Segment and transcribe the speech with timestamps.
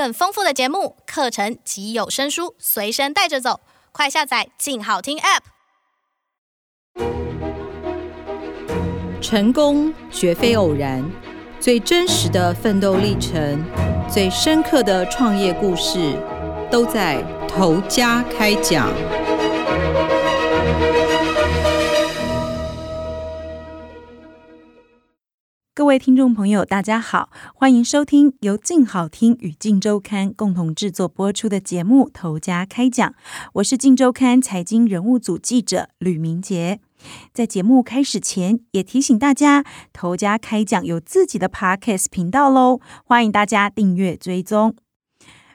[0.00, 3.60] 更丰富的节目、课程及有声书随身带着走，
[3.92, 5.42] 快下载静好听 App。
[9.20, 11.04] 成功绝非偶然，
[11.60, 13.62] 最真实的奋斗历程、
[14.10, 16.16] 最深刻的创业故事，
[16.70, 18.90] 都在头家开讲。
[25.80, 33.10] 各位听众朋友，大家好，欢迎收听由静好听与静周刊共同制作播出的节目《头家开讲》，
[33.54, 36.80] 我是静周刊财经人物组记者吕明杰。
[37.32, 39.62] 在节目开始前，也提醒大家，
[39.94, 44.76] 《头家开讲》有自己的 Podcast 频道喽，欢迎大家订阅追踪。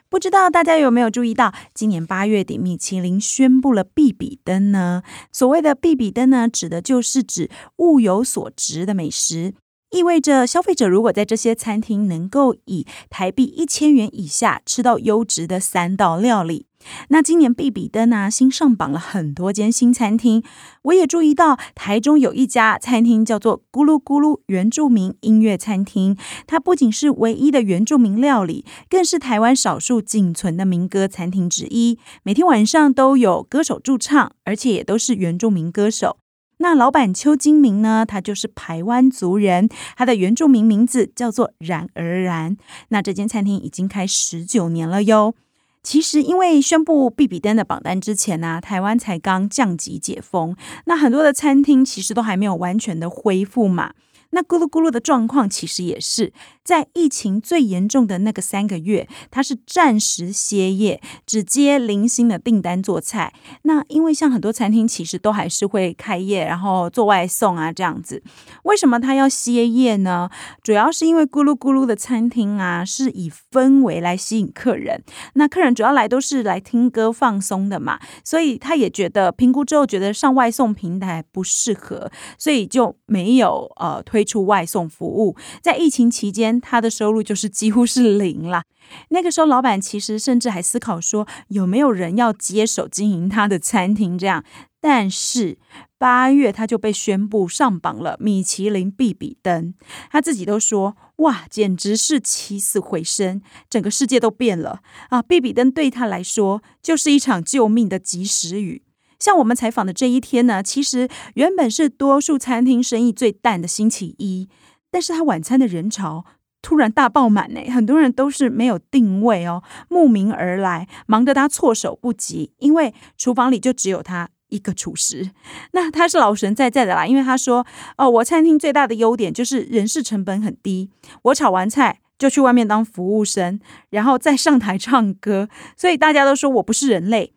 [0.08, 5.04] 不知道大家有没有注意到，今年八月底，米其林宣布了必比登呢？
[5.30, 9.54] 所谓的必比登呢，指的就是指物有所值的美食。
[9.92, 16.66] 意味着消费者如果在这些餐厅能够以台币一千元以下吃到优质的三道料理，
[17.08, 20.42] 那今年必比登啊新上榜了很多间新餐厅。
[20.82, 26.16] 我也注意到台中有一家餐厅叫做咕噜咕噜原住民音乐餐厅，
[26.46, 31.98] 它不仅是唯一的原住民料理，更是台湾少数仅存的民歌餐厅之一。
[32.24, 36.18] 每天晚上都有歌手驻唱，而且也都是原住民歌手。
[36.58, 38.04] 那老板邱金明呢？
[38.06, 42.56] 他就是台湾族人，他的原住民名字叫做然而然。
[42.88, 45.34] 那这间餐厅已经开十九年了哟。
[45.82, 53.92] 其实，因为宣布必比登的榜单之前呢、台湾才刚降级解封，那很多的餐厅其实都还没有完全的恢复嘛。
[54.30, 56.32] 那咕噜咕噜的状况其实也是
[56.62, 63.32] 在疫情最严重的那个三个月，它是暂时歇业，只接零星的订单做菜。
[63.62, 68.22] 那因为像很多餐厅其实都还是会开业，然后做外送啊这样子。
[68.64, 70.28] 为什么它要歇业呢？
[70.62, 75.02] 主要是因为咕噜咕噜的餐厅啊是以氛围来吸引客人，
[75.34, 84.15] 那客人主要来都是来听歌放松的嘛，所以他也觉得评估之后觉得上外送平台不适合，所以就没有呃推。
[84.16, 88.62] 推出外送服务，在疫情期间，他的收入就是几乎是零啦。
[89.10, 94.42] 那个时候，老板其实甚至还思考说，有没有人要接手经营他的餐厅这样。
[94.80, 95.58] 但是
[95.98, 99.74] 八月他就被宣布上榜了米其林必比登，
[100.10, 108.85] 他自己都说：“哇，简直是起死回生，整个世界都变了啊！”必比登对他来说就是一场救命的及时雨。
[109.18, 114.48] 像我们采访的这一天呢，其实原本是多数餐厅生意最淡的星期一，
[114.90, 116.24] 但是他晚餐的人潮
[116.62, 125.30] 突然大爆满呢，很多人都是没有定位哦，慕名而来，忙得他措手不及，因为厨房里就只有他一个厨师。
[125.72, 127.64] 那他是老神在在的啦，因为他说
[127.98, 130.90] ：“哦，我餐厅最大的优点就是人事成本很低，
[131.22, 133.60] 我炒完菜就去外面当服务生，
[133.90, 137.32] 然后再上台唱歌，所以大家都说我不是人类。”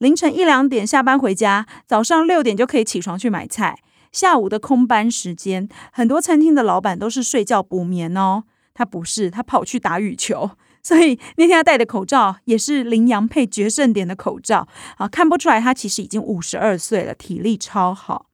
[0.00, 3.80] 凌晨一两点下班回家，早上六点就可以起床去买菜。
[4.10, 8.44] 下午的空班时间，很多餐厅的老板都是睡觉补眠哦。
[8.72, 10.52] 他不是，他跑去打羽球。
[10.82, 14.66] 所以那天他戴的口罩也是羚羊配决胜点的口罩
[14.96, 18.30] 啊，看不出来他其实已经五十二岁了，体力超好。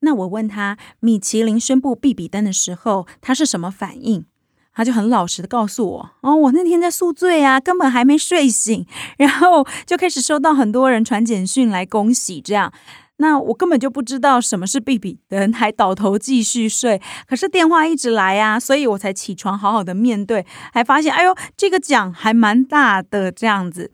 [0.00, 4.24] 那我问他，米其林宣布必比登的时候，他是什么反应？
[4.74, 8.84] 他就很老实的告诉我，哦，我那天在宿醉啊，根本还没睡醒，
[9.18, 12.72] 然后就开始收到很多人传简讯来恭喜，这样，
[13.18, 17.00] 那我根本就不知道什么是 B B，人，还倒头继续睡。
[17.28, 23.92] 可是电话一直来啊，所以我才起床好好的面对，还发现，哎呦，这个奖还蛮大的，这样子。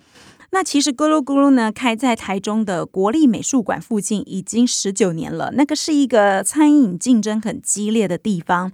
[0.52, 5.52] 那其实咕噜咕噜呢，开在台中的国立美术馆附近已经十九年了。
[5.54, 8.72] 那个是一个餐饮竞争很激烈的地方。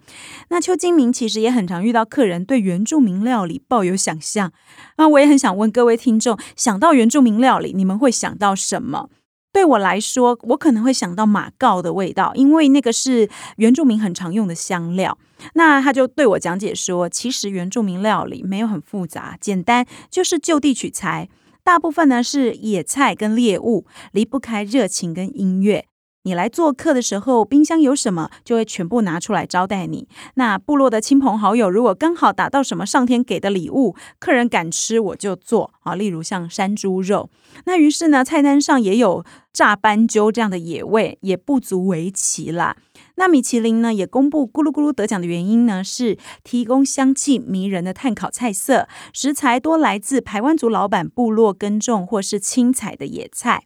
[0.49, 4.53] 那邱金明其实也很常遇到客人对原住民料理抱有想象。
[4.97, 9.11] 那我也很想问各位听众，想到原住民料理，你们会想到什么？
[9.53, 15.19] 对我来说，我可能会想到马告的味道，因为那个是原住民很常用的香料。
[15.53, 21.29] 那他就对我讲解说，其实原住民料理没有很复杂，简单就是就地取材。
[21.67, 25.87] 大部分呢是野菜跟猎物，离不开热情跟音乐。
[26.23, 30.07] 你来做客的时候，冰箱有什么就会全部拿出来招待你。
[30.35, 35.97] 那部落的亲朋好友如果刚好打到什么上天给的礼物，客人敢吃我就做啊。
[35.97, 37.29] 例如像山猪肉，
[37.65, 42.77] 那于是呢菜单上也有炸斑鸠这样的野味，也不足为奇啦。
[43.17, 53.65] 那米其林呢也公布咕噜咕噜得奖的原因呢，是提供香气迷人的炭烤菜色，食材多来自台湾族老板部落耕种或是青采的野菜。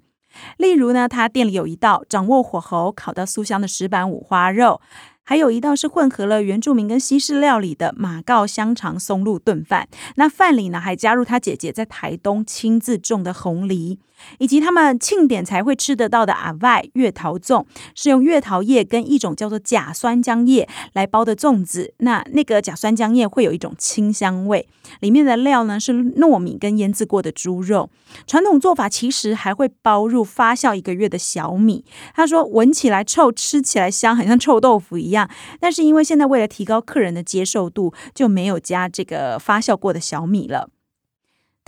[0.56, 4.80] 例如呢，他店里有一道掌握火候烤到酥香的石板五花肉，
[5.24, 9.88] 还有一道是混合了原住民跟西式料理的马告香肠松露炖饭。
[10.16, 14.00] 那饭里呢，还加入他姐姐在台东亲自种的红梨。
[14.38, 17.64] 以及他们庆典才会吃得到的阿外月桃粽，
[17.94, 21.94] 是用月桃叶跟一种叫做假酸浆叶来包的粽子。
[22.00, 24.68] 那那个假酸浆叶会有一种清香味，
[25.00, 27.88] 里面的料呢是糯米跟腌制过的猪肉。
[28.26, 31.84] 传统做法其实还会包入发酵一个月的小米。
[32.14, 35.09] 他说闻起来臭，吃起来香，很像臭豆腐一样。
[35.10, 35.28] 一样
[35.58, 40.70] 但是因为现在为了提高客人的接受度，就没有加这个发酵过的小米了。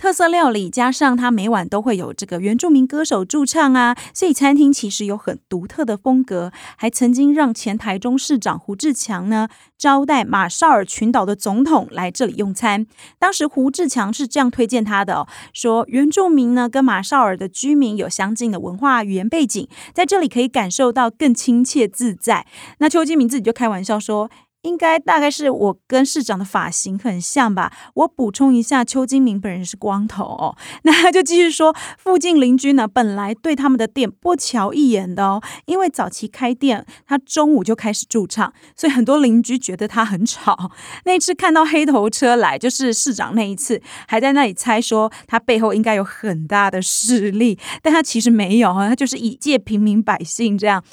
[0.03, 6.51] 特色料理加上它每晚都会有这个原住民歌手驻唱啊，所以餐厅其实有很独特的风格。
[6.75, 9.47] 还曾经让前台中市长胡志强呢
[9.77, 12.85] 招待马绍尔群岛的总统来这里用餐。
[13.17, 22.45] 当时胡志强是这样推荐他的哦，说原住民呢跟马绍尔的居民有相近的文化语言背景，在这里可以感受到更亲切自在。
[22.79, 24.29] 那邱金明自己就开玩笑说。
[24.63, 27.71] 应该大概是我跟市长的发型很像吧。
[27.93, 30.57] 我补充一下，邱金明本人是光头哦。
[30.83, 40.71] 那他就继续说，附近邻居呢本来对他们的店不瞧一眼的哦，因为早期开店，他中午就开始驻唱，所以很多邻居觉得他很吵。
[41.05, 50.83] 那次看到黑头车来，就是市长那一次，还在那里猜说他背后应该有很大的势力，但他其实没有，他就是一介平民百姓这样。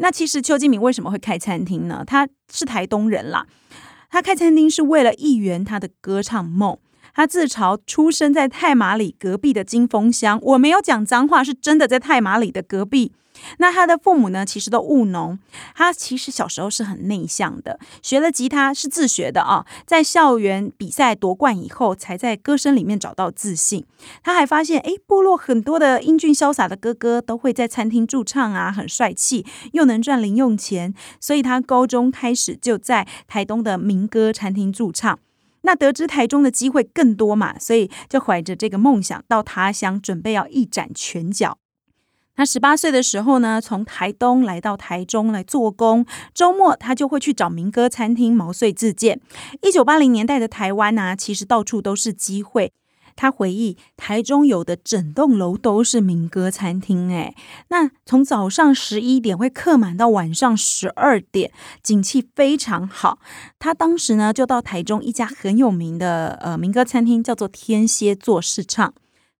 [0.00, 2.02] 那其实邱金明为什么会开餐厅呢？
[2.06, 3.46] 他是台东人啦，
[4.10, 6.78] 他开餐厅是为了一圆他的歌唱梦。
[7.14, 13.12] 他自嘲出生在太马里隔壁的金峰乡，我没有讲脏话，是真的在太马里的隔壁。
[13.56, 15.38] 那他的父母呢，其实都务农。
[15.74, 19.64] 他其实小时候是很内向的，学了吉他是自学的啊。
[19.86, 23.86] 在校园比赛夺冠以后，才在歌声里面找到自信。
[24.22, 30.92] 他还发现，哎，部落很多的英俊潇洒的哥哥都会在餐厅驻唱啊，很帅气，又能赚零用钱。
[31.18, 35.18] 所以他高中开始就在台东的民歌餐厅驻唱。
[35.62, 41.58] 那得知台中的机会更多嘛，所以就怀着这个梦想到他乡，准备要一展拳脚。
[42.36, 49.20] 他十八岁的时候呢，从台东来到台中来做工，周末他就会去找民歌餐厅毛遂自荐。
[49.60, 52.72] 一九八零年代的台湾啊，其实到处都是机会。
[53.16, 57.34] 他回忆，台中有的整栋楼都是民歌餐厅，哎，
[57.68, 61.50] 那从早上十一点会客满到晚上十二点，
[61.82, 63.18] 景气非常好。
[63.58, 68.92] 他当时呢，就到台中一家很有名的呃民歌餐厅，叫做天蝎座试唱。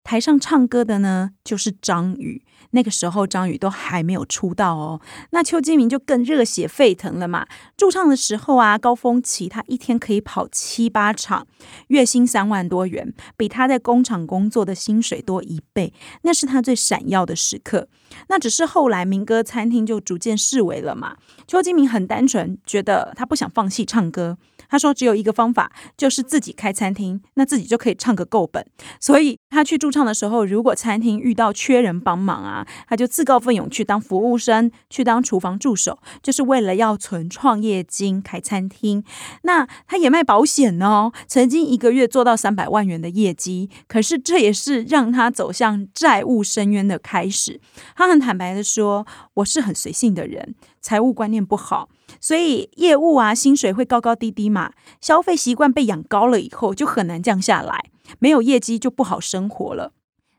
[0.03, 2.43] 台上唱歌的呢，就是张宇。
[2.73, 5.01] 那个时候张宇都还没有出道哦，
[5.31, 7.47] 那邱金明就更热血沸腾了嘛。
[7.77, 11.47] 驻唱的时候啊，高峰期他一天可以跑七八场，
[11.89, 15.93] 月薪三万多元，比他在工厂工作的薪水多一倍。
[16.23, 17.89] 那是他最闪耀的时刻。
[18.29, 21.17] 那只是后来民歌餐厅就逐渐式微了嘛。
[21.47, 24.37] 邱金明很单纯，觉得他不想放弃唱歌。
[24.69, 28.65] 他说只有一个方法，就是自己开餐厅，那自己就可以唱个够本。
[29.01, 39.05] 所以他去驻唱的时候，如果餐厅遇到缺人帮忙啊，他就自告奋勇去当服务生，去当厨房助手，就是为了要存创业金开餐厅。
[39.43, 43.71] 那他也卖保险哦，曾经一个月做到三百万元的业绩。
[43.87, 47.61] 可是这也是让他走向债务深渊的开始。
[47.97, 51.89] 他很坦白的说：“我是很随性的人，财务观念不好。”
[52.21, 54.73] 所以业务啊，薪水会高高低低嘛。
[55.01, 57.87] 消费习惯被养高了以后，就很难降下来。
[58.19, 59.93] 没有业绩就不好生活了。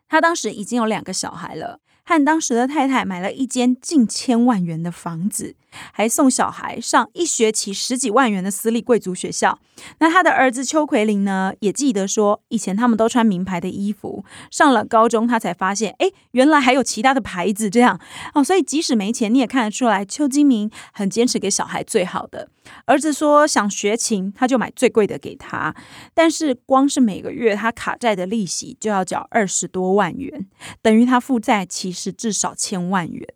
[0.10, 1.80] 他当时已经有两个小孩了。
[2.12, 5.56] 和当时的太太买了一间近千万元的房子，
[5.92, 9.60] 还送小孩上一学期十几万元的私立贵族学校。
[10.00, 18.00] 那他的儿子邱奎林呢，也记得说，以前他们都穿名牌的衣服，上了高中他才发现，哎，原来还有其他的牌子这样
[18.34, 18.44] 哦。
[18.44, 22.50] 所以即使没钱，你也看得出来，邱金明很坚持给小孩最好的。
[22.86, 25.74] 儿子说想学琴，他就买最贵的给他。
[26.14, 30.48] 但是光是每个月他卡债的利息就要缴二十多万元，
[30.84, 33.28] 等于他负债其实至少千万元。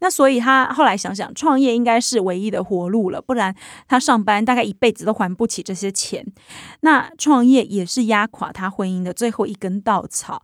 [0.00, 3.54] 那所以他后来想想，创业应该是唯一的活路了，不然
[3.88, 6.26] 他上班大概一辈子都还不起这些钱。
[6.80, 10.42] 那创业也是压垮他婚姻的最后一根稻草。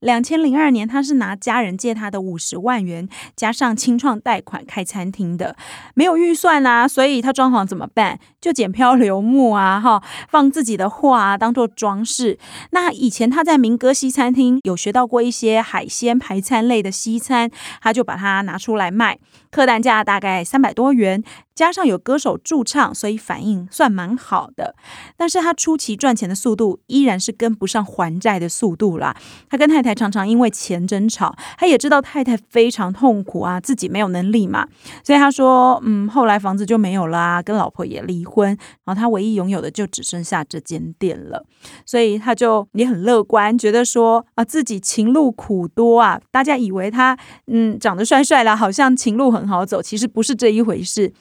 [0.00, 5.56] 两千零二年，他是拿家人借他的五十万元，加上清创贷款开餐厅的，
[5.94, 8.20] 没有预算啊，所以他装潢怎么办？
[8.40, 12.38] 就捡漂流木啊，哈，放自己的画啊，当做装饰。
[12.70, 17.50] 那以前他在民歌西餐厅有学到过一些海鲜排餐类的西餐，
[17.80, 19.18] 他就把它拿出来卖。
[19.56, 21.24] 客单价大概三百多元。
[21.54, 24.74] 加上有歌手驻唱，所以反应算蛮好的。
[25.16, 29.16] 但是他初期赚钱的速度依然是跟不上还债的速度啦。
[29.48, 34.68] 他跟太太常常因为钱争吵，他也知道太太非常痛苦啊，自己没有能力嘛，
[35.02, 38.48] 所以他说，嗯，后来房子就没有啦，跟老婆也离婚，
[38.84, 41.42] 然后他唯一拥有的就只剩下这间店了。
[41.86, 46.20] 所以他就也很乐观，觉得说啊，自己情路苦多啊。
[46.30, 51.12] 大家以为他嗯长得帅帅啦，好像情路很好走，其实不是这一回事。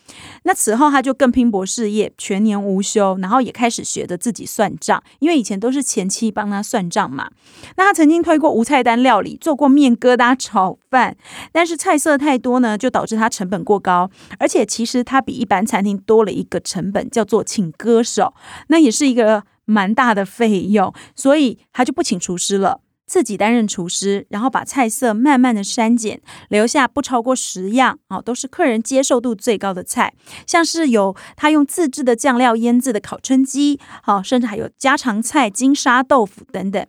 [0.43, 7.29] 那此后他就更拼搏事业，全年无休，然后也开始学着自己算账，因为以前都是前妻帮他算账嘛。
[7.77, 11.15] 那他曾经推过无菜单料理，做过面疙瘩炒饭，
[11.51, 18.33] 但是菜色太多呢，就导致他成本过高，而且其实他比一般餐厅多了一个成本，叫做请歌手，
[18.67, 22.81] 那也是一个蛮大的费用，所以他就不请厨师了。
[23.05, 30.13] 自己担任厨师，然后把菜色慢慢的删减，留下不超过十样哦，都是客人接受度最高的菜，
[30.47, 36.85] 像是有他用自制的酱料腌制的烤春鸡，好，甚至还有家常菜金沙豆腐等等。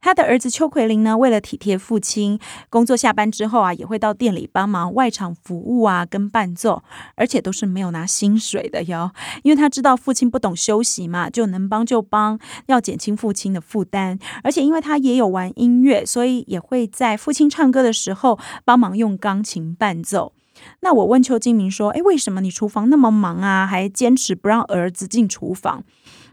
[0.00, 2.38] 他的儿子邱奎林呢，为了体贴父亲，
[2.70, 6.82] 工作下班之后啊，也会到店里帮忙外场服务啊，跟伴奏，
[7.16, 9.10] 而且都是没有拿薪水的哟。
[9.42, 14.18] 因为他知道父亲不懂休息嘛，就能帮就帮，要减轻父亲的负担。
[14.44, 20.32] 而且因为他也有玩音乐，所以也会在父亲唱歌的时候帮忙用钢琴伴奏。
[20.80, 25.84] 那我问邱金明说：“诶，为什么你厨房那么忙啊，还坚持不让儿子进厨房？”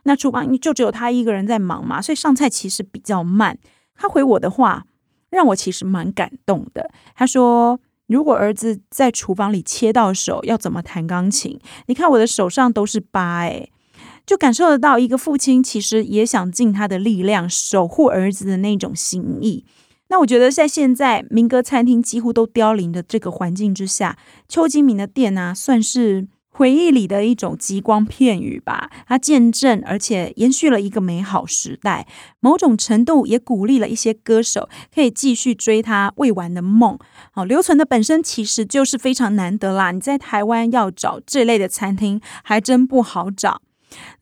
[0.07, 3.57] 那厨房就只有他一个人在忙嘛，所以上菜其实比较慢。
[3.95, 4.85] 他回我的话
[5.31, 6.91] 让我其实蛮感动的。
[7.15, 11.59] 他说：“如果儿子在厨房里切到手，要怎么弹钢琴？
[11.87, 13.71] 你看我的手上都是疤，诶，
[14.27, 19.65] 就感受得到一个父亲其实也想尽他的力量守护儿子的那种心意。
[20.09, 32.07] 那我觉得在现在民歌餐厅几乎都凋零的这个环境之下，邱金明的店呢、算是。”回忆里的一种极光片语吧，它见证而且延续了一个美好时代，
[32.39, 36.97] 某种程度也鼓励了一些歌手可以继续追他未完的梦。
[37.33, 39.91] 好，留存的本身其实就是非常难得啦。
[39.91, 43.61] 你在台湾要找这类的餐厅还真不好找。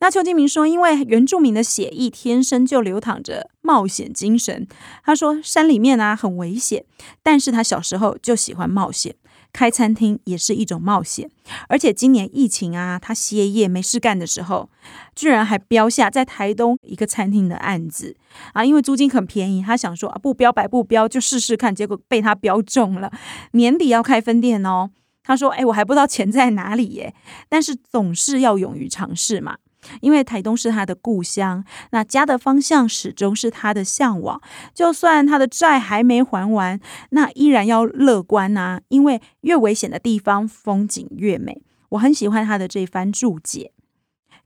[0.00, 4.66] 那邱金明说，因为原住民的血液天生就流淌着冒险精神。
[5.04, 6.84] 他说山里面啊很危险，
[7.22, 9.14] 但是他小时候就喜欢冒险。
[9.54, 11.30] 开餐厅也是一种冒险，
[11.68, 14.68] 而且今年疫情啊，他歇业没事干的时候，
[15.14, 18.16] 居然还标下在台东一个餐厅的案子
[18.52, 23.12] 啊，因为租金很便宜，他想说啊，不标白不标，就试试看，结果被他标中了，
[23.52, 24.90] 年底要开分店哦。
[25.22, 27.14] 他说，哎，我还不知道钱在哪里耶，
[27.48, 29.56] 但是总是要勇于尝试嘛。
[30.00, 34.40] 因为台东是他的故乡，那家的方向始终是他的向往。
[34.72, 41.62] 就算他的债还没还完，那依然要乐观呐、因为越危险的地方，风景越美。
[41.90, 43.72] 我很喜欢他的这番注解。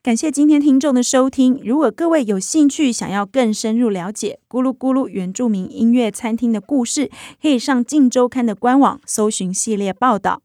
[0.00, 1.60] 感谢今天听众的收听。
[1.64, 7.10] 如果各位有兴趣，想要更深入了解咕噜咕噜原住民音乐餐厅的故事，
[7.42, 10.42] 可以上《镜周刊》的官网搜寻系列报道。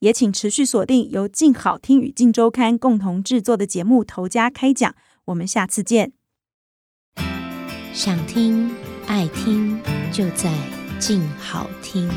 [0.00, 4.90] 也请持续锁定由静好听与静周刊共同制作的节目《头家开讲》，
[5.26, 6.12] 我们下次见。
[7.92, 8.70] 想听
[9.06, 9.80] 爱听，
[10.12, 10.52] 就在
[10.98, 12.08] 静好听。